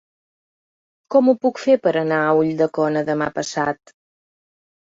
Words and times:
Com 1.15 1.29
ho 1.29 1.35
puc 1.43 1.61
fer 1.65 1.75
per 1.83 1.93
anar 2.01 2.21
a 2.23 2.31
Ulldecona 2.39 3.07
demà 3.11 3.29
passat? 3.39 3.95